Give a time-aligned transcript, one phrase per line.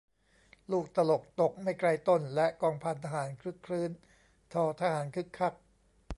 [0.71, 3.91] ลูกตลกตกไม่ไกลต้น และกองพันทหารครึกครื้น
[4.53, 5.53] ททหารคึกคัก